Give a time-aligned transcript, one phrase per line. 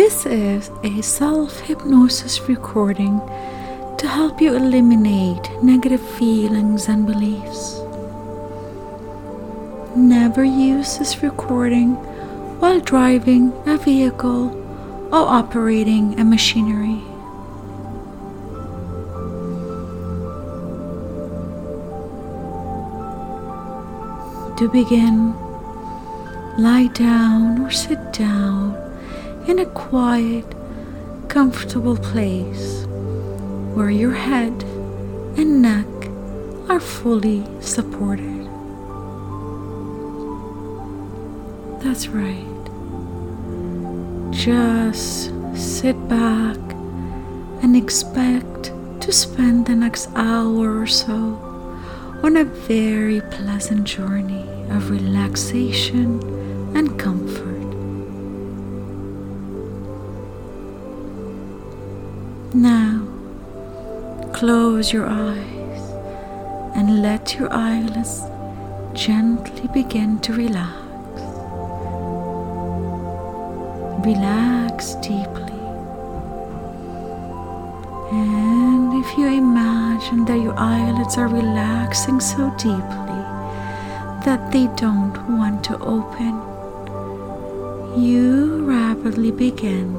[0.00, 3.20] This is a self hypnosis recording
[3.98, 7.82] to help you eliminate negative feelings and beliefs.
[9.94, 11.96] Never use this recording
[12.60, 14.48] while driving a vehicle
[15.12, 17.02] or operating a machinery.
[24.56, 25.34] To begin,
[26.56, 28.89] lie down or sit down
[29.50, 30.46] in a quiet,
[31.28, 32.84] comfortable place
[33.74, 34.52] where your head
[35.36, 35.86] and neck
[36.68, 38.46] are fully supported.
[41.82, 42.62] That's right.
[44.30, 46.58] Just sit back
[47.60, 51.16] and expect to spend the next hour or so
[52.22, 56.39] on a very pleasant journey of relaxation
[64.80, 65.82] close your eyes
[66.74, 68.22] and let your eyelids
[68.94, 71.20] gently begin to relax.
[74.06, 75.60] Relax deeply.
[78.10, 83.22] And if you imagine that your eyelids are relaxing so deeply
[84.24, 86.32] that they don't want to open,
[88.02, 89.92] you rapidly begin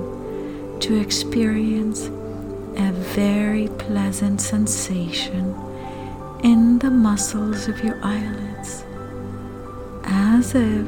[0.80, 2.09] to experience
[3.14, 5.54] very pleasant sensation
[6.44, 8.86] in the muscles of your eyelids,
[10.06, 10.86] as if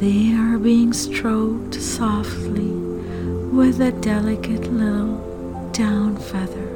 [0.00, 2.72] they are being stroked softly
[3.52, 6.72] with a delicate little down feather.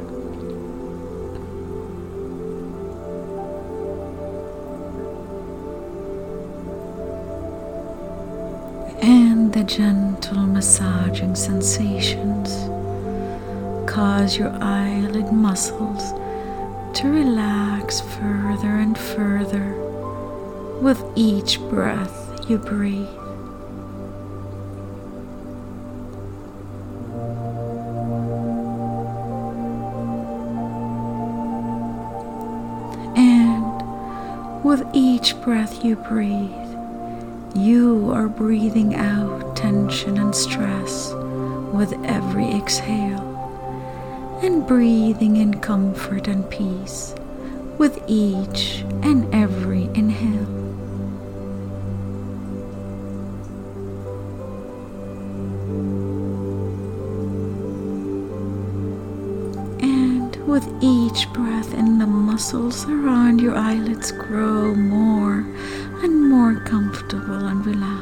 [9.02, 12.70] And the gentle massaging sensations
[13.90, 16.12] cause your eyelid muscles
[16.96, 19.74] to relax further and further
[20.80, 23.08] with each breath you breathe.
[33.16, 36.52] And with each breath you breathe,
[37.56, 41.12] you are breathing out tension and stress
[41.72, 43.29] with every exhale
[44.42, 47.14] and breathing in comfort and peace
[47.78, 50.46] with each and every inhale.
[59.80, 65.40] And with each breath in the muscles around your eyelids grow more
[66.02, 67.99] and more comfortable and relaxed.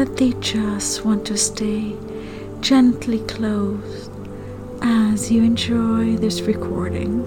[0.00, 1.94] That they just want to stay
[2.62, 4.10] gently closed
[4.80, 7.22] as you enjoy this recording.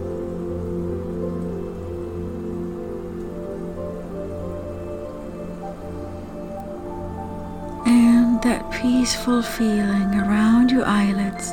[7.85, 11.51] And that peaceful feeling around your eyelids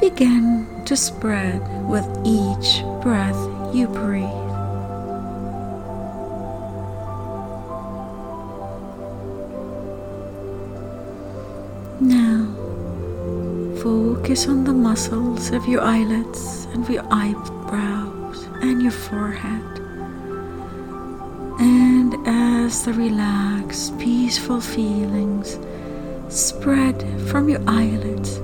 [0.00, 4.25] begin to spread with each breath you breathe.
[13.86, 19.62] Focus on the muscles of your eyelids and your eyebrows and your forehead.
[21.60, 25.60] And as the relaxed, peaceful feelings
[26.28, 26.96] spread
[27.30, 28.40] from your eyelids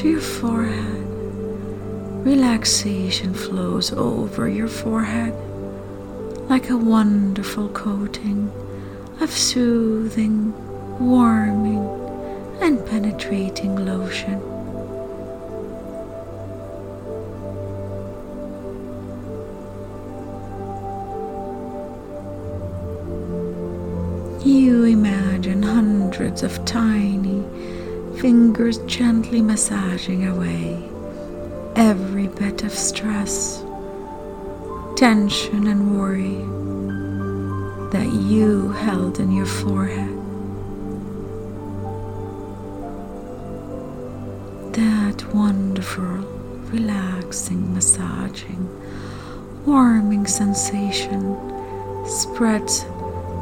[0.00, 1.06] to your forehead,
[2.26, 5.34] relaxation flows over your forehead
[6.50, 8.50] like a wonderful coating
[9.20, 10.52] of soothing,
[10.98, 11.97] warming,
[12.60, 14.40] and penetrating lotion.
[24.44, 27.42] You imagine hundreds of tiny
[28.20, 30.88] fingers gently massaging away
[31.76, 33.62] every bit of stress,
[34.96, 36.38] tension, and worry
[37.90, 40.17] that you held in your forehead.
[45.34, 46.04] wonderful,
[46.70, 48.68] relaxing, massaging,
[49.66, 51.36] warming sensation
[52.06, 52.84] spreads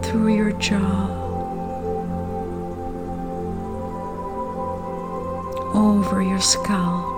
[0.03, 1.06] through your jaw,
[5.75, 7.15] over your scalp,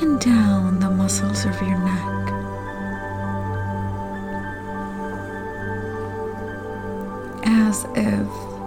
[0.00, 2.14] and down the muscles of your neck.
[7.44, 8.57] As if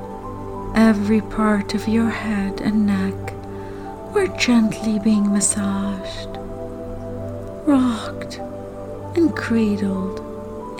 [0.91, 3.33] every part of your head and neck
[4.13, 6.27] were gently being massaged,
[7.65, 8.39] rocked,
[9.15, 10.19] and cradled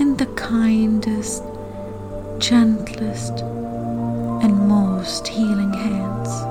[0.02, 1.42] in the kindest,
[2.40, 3.40] gentlest,
[4.44, 6.51] and most healing hands.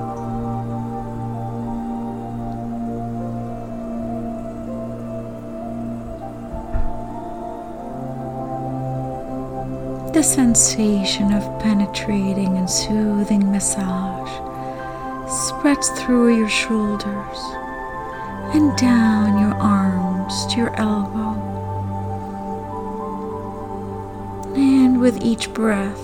[10.13, 14.29] The sensation of penetrating and soothing massage
[15.31, 17.39] spreads through your shoulders
[18.53, 21.31] and down your arms to your elbow.
[24.53, 26.03] And with each breath,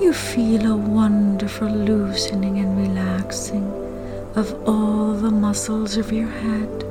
[0.00, 3.66] you feel a wonderful loosening and relaxing
[4.36, 6.84] of all the muscles of your head,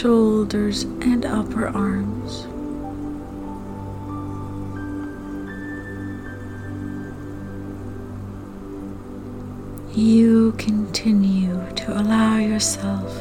[0.00, 2.46] shoulders, and upper arms.
[9.94, 13.12] You continue to allow yourself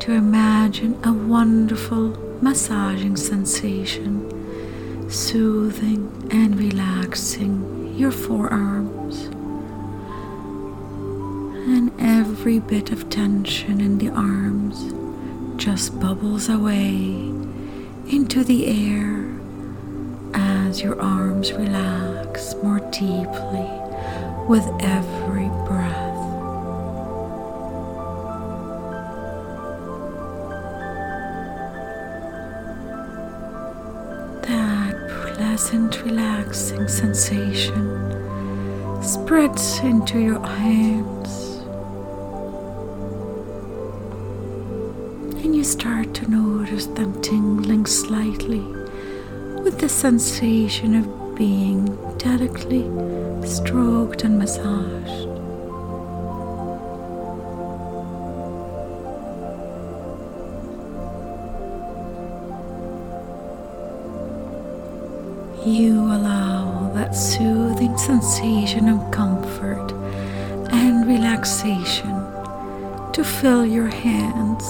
[0.00, 2.08] to imagine a wonderful
[2.40, 4.30] massaging sensation
[5.10, 9.26] soothing and relaxing your forearms.
[11.68, 15.02] And every bit of tension in the arms
[15.62, 17.30] just bubbles away
[18.10, 19.24] into the air
[20.34, 23.70] as your arms relax more deeply
[24.48, 26.18] with every breath.
[34.42, 34.96] That
[35.36, 38.10] pleasant, relaxing sensation
[39.00, 41.41] spreads into your hands.
[50.02, 51.84] Sensation of being
[52.18, 52.82] delicately
[53.46, 55.28] stroked and massaged.
[65.64, 69.92] You allow that soothing sensation of comfort
[70.72, 72.12] and relaxation
[73.12, 74.64] to fill your hands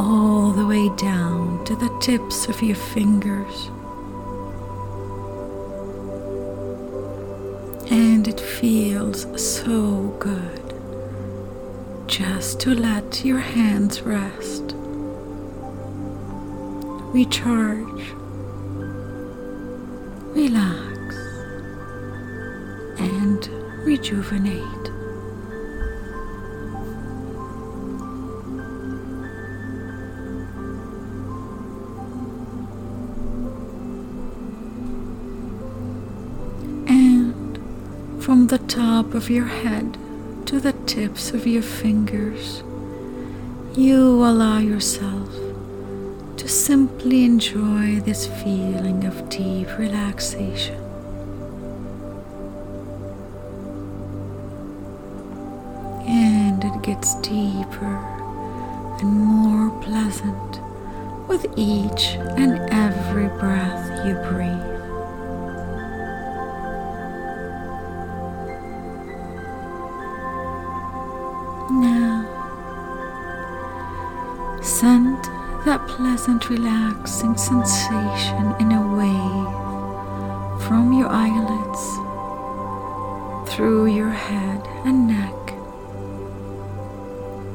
[0.00, 3.70] all the way down to the tips of your fingers.
[8.16, 10.74] And it feels so good
[12.06, 14.74] just to let your hands rest,
[17.12, 18.14] recharge.
[20.34, 21.16] Relax,
[22.98, 23.48] and
[23.84, 24.85] rejuvenate.
[38.46, 39.98] From the top of your head
[40.46, 42.62] to the tips of your fingers,
[43.74, 45.28] you allow yourself
[46.36, 50.76] to simply enjoy this feeling of deep relaxation.
[56.06, 57.96] And it gets deeper
[59.00, 60.60] and more pleasant
[61.26, 64.75] with each and every breath you breathe.
[76.26, 81.82] Pleasant, relaxing sensation in a wave from your eyelids
[83.48, 85.54] through your head and neck,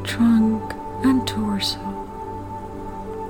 [0.05, 0.63] trunk
[1.03, 1.79] and torso,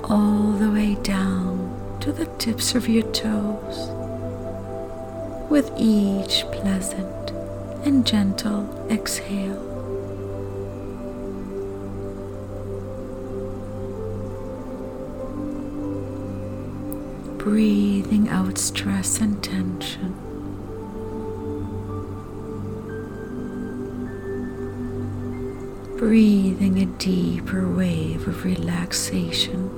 [0.04, 3.90] all the way down to the tips of your toes,
[5.50, 7.32] with each pleasant
[7.84, 9.71] and gentle exhale.
[17.42, 20.14] Breathing out stress and tension.
[25.98, 29.72] Breathing a deeper wave of relaxation.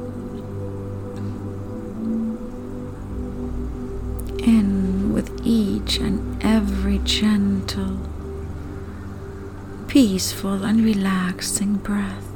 [4.43, 7.97] In with each and every gentle,
[9.87, 12.32] peaceful, and relaxing breath.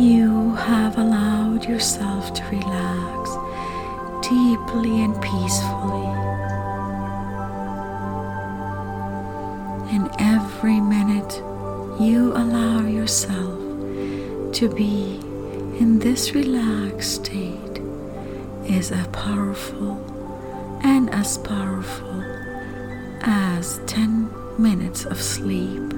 [0.00, 3.30] You have allowed yourself to relax
[4.26, 6.06] deeply and peacefully.
[9.94, 11.34] And every minute
[12.00, 13.60] you allow yourself
[14.54, 15.20] to be
[15.78, 17.82] in this relaxed state
[18.64, 20.02] is a powerful
[20.82, 22.22] and as powerful
[23.20, 25.92] as 10 minutes of sleep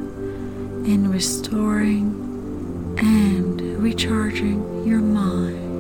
[0.91, 2.19] in restoring
[2.99, 5.72] and recharging your mind.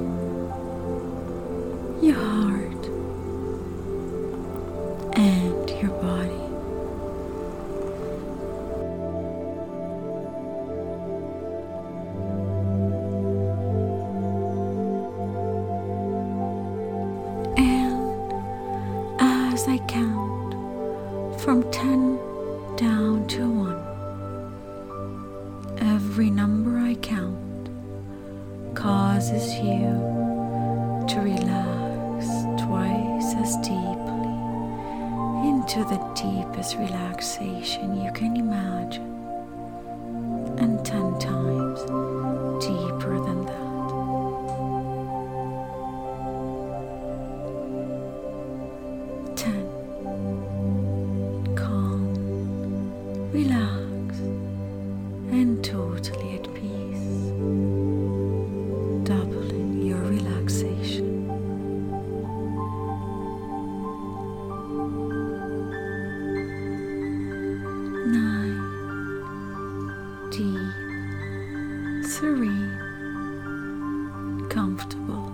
[74.52, 75.32] comfortable,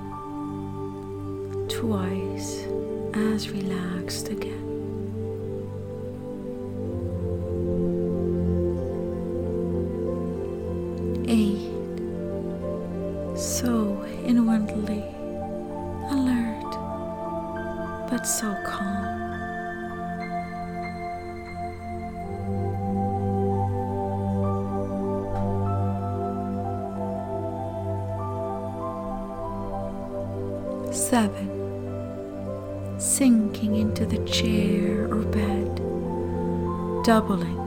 [1.69, 2.65] twice
[3.15, 4.58] as relaxed again.
[31.19, 31.51] seven,
[32.97, 35.75] sinking into the chair or bed,
[37.05, 37.58] doubling.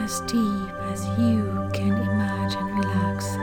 [0.00, 3.40] as deep as you can imagine relaxing.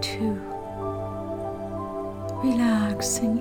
[0.00, 0.40] Two,
[2.44, 3.35] relaxing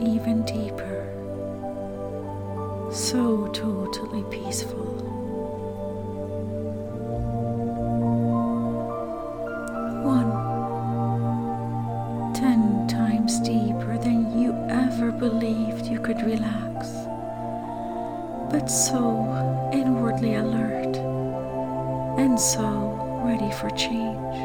[23.60, 24.36] for change.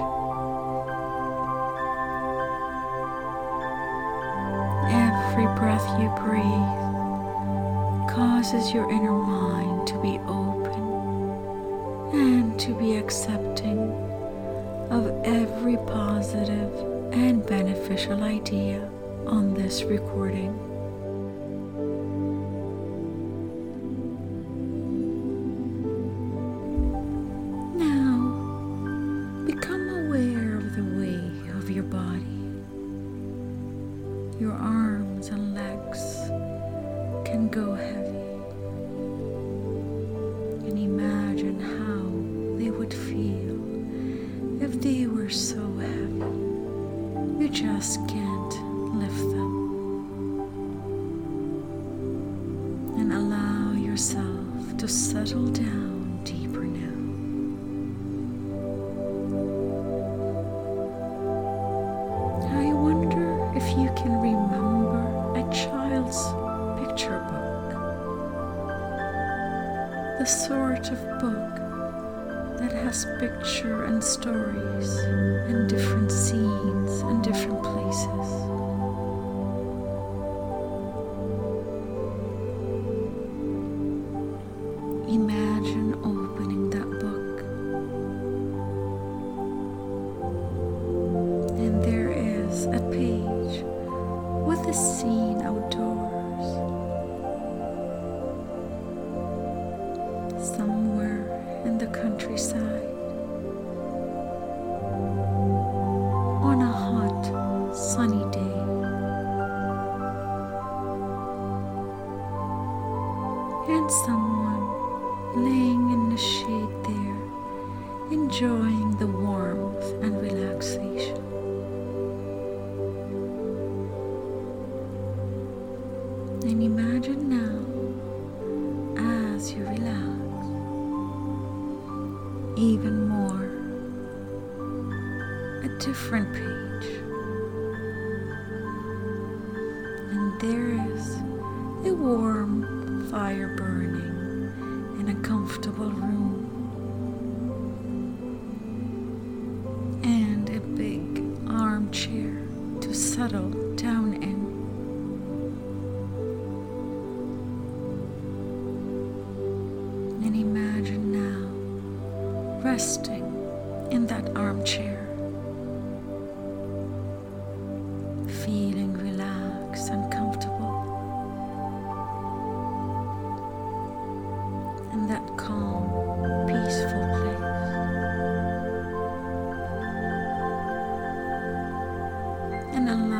[4.92, 6.78] Every breath you breathe
[8.08, 10.90] causes your inner mind to be open
[12.12, 13.90] and to be accepting
[14.90, 16.72] of every positive
[17.12, 18.88] and beneficial idea
[19.26, 20.69] on this recording.
[70.30, 71.56] sort of book
[72.60, 74.96] that has picture and stories
[75.48, 78.69] and different scenes and different places.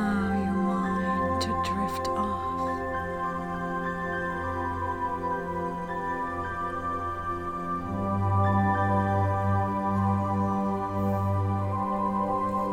[0.01, 2.49] allow your mind to drift off.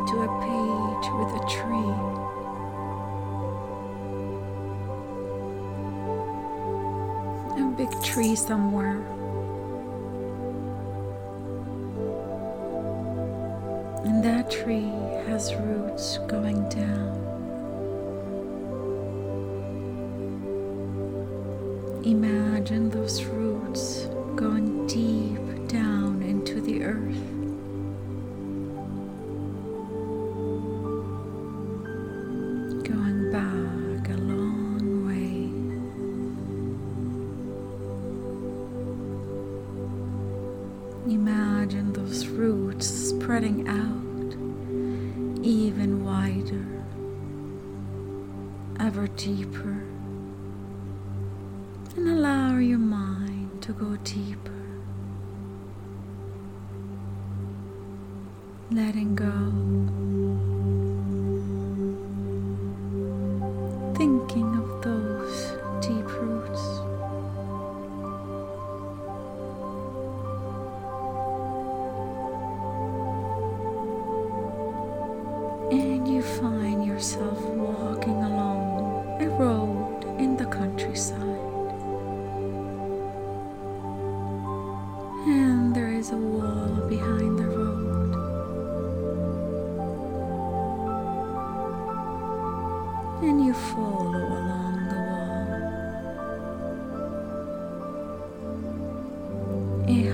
[0.07, 1.93] To a page with a tree.
[7.61, 9.16] A big tree somewhere.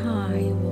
[0.03, 0.62] high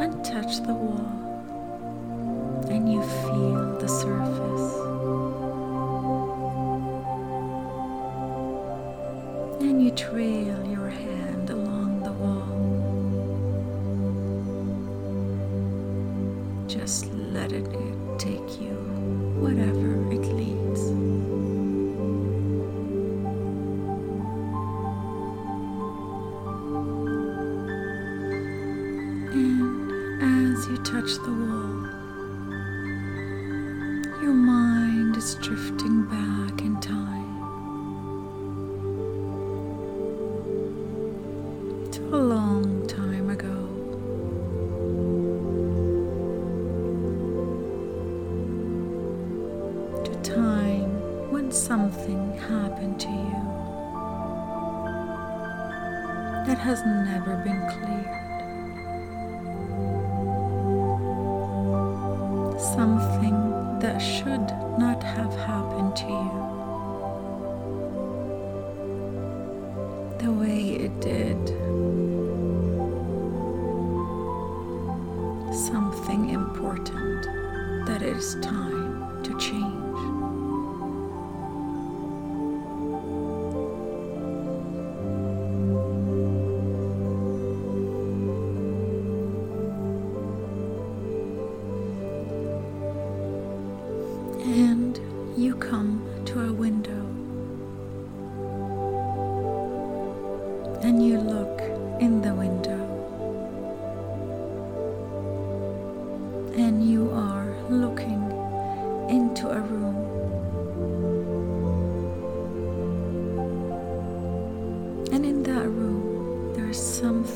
[0.00, 1.06] and touch the wall,
[2.68, 4.74] and you feel the surface.
[9.60, 10.67] And you trail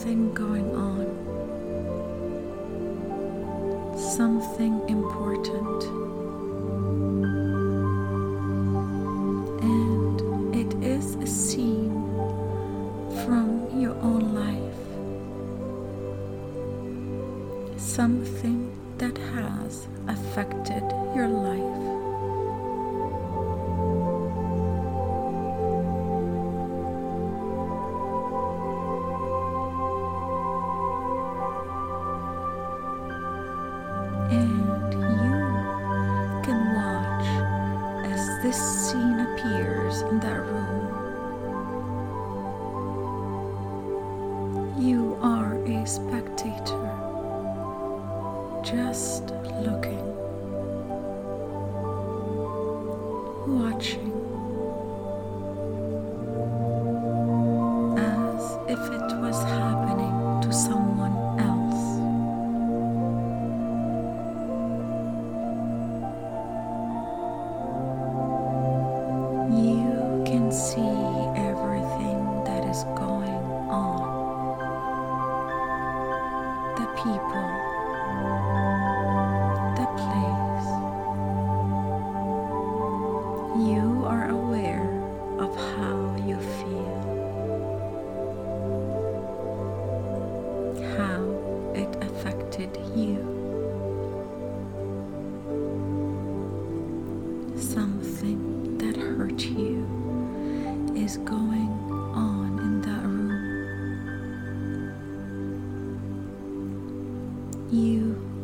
[0.02, 1.06] Something going on,
[4.16, 4.80] something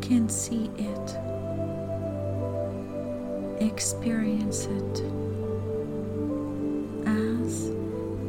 [0.09, 1.17] can see it,
[3.61, 5.03] experience it
[7.07, 7.69] as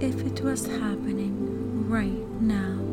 [0.02, 2.89] if it was happening right now.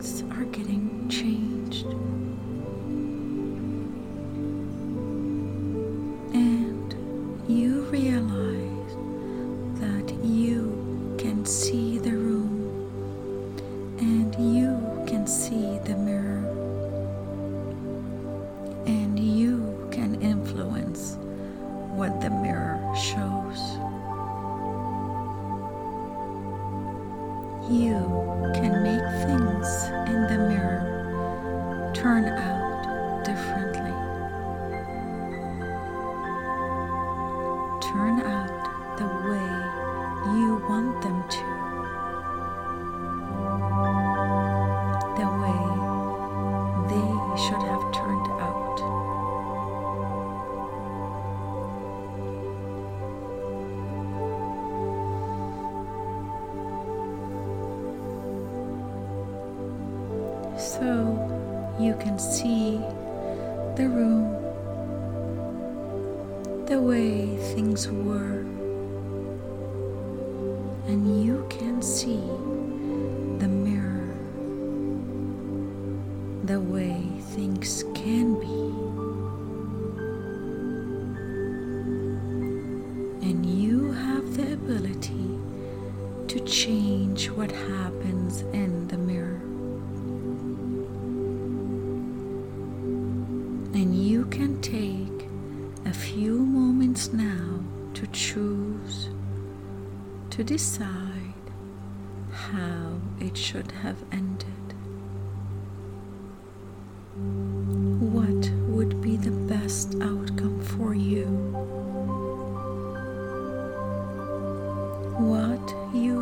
[0.00, 1.84] things are getting changed.
[6.34, 6.94] And
[7.48, 8.39] you realize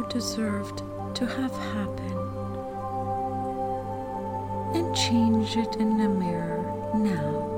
[0.09, 0.83] deserved
[1.15, 2.17] to have happen
[4.75, 7.58] and change it in the mirror now.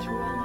[0.00, 0.37] You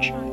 [0.00, 0.25] church.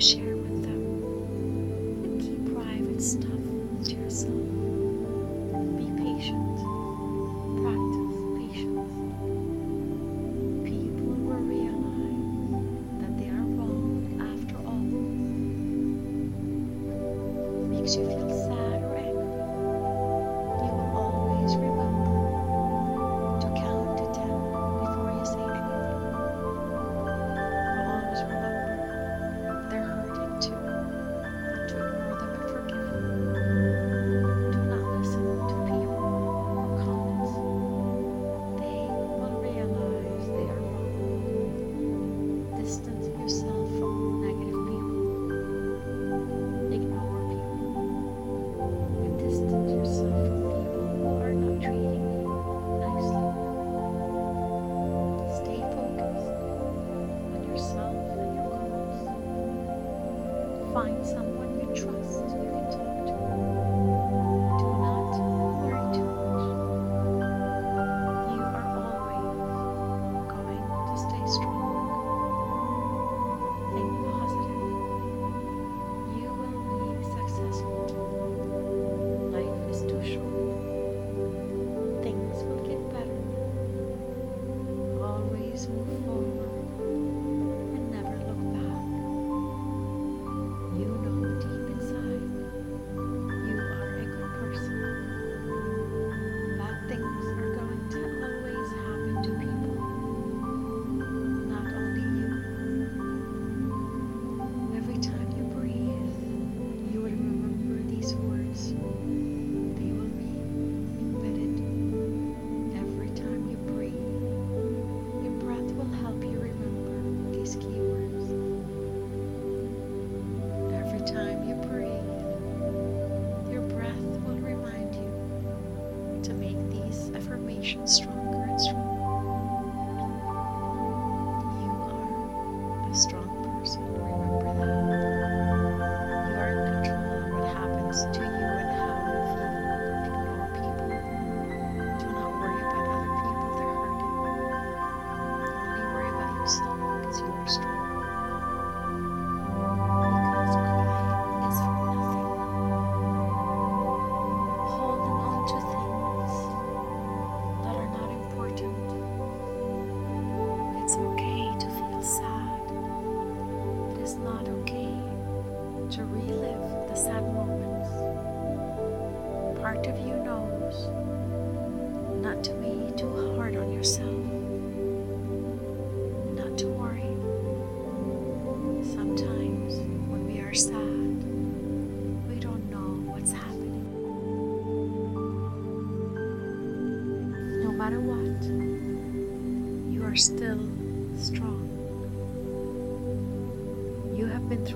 [0.00, 1.02] share with them
[2.04, 3.40] and keep private stuff
[3.84, 4.57] to yourself.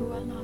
[0.03, 0.42] too well.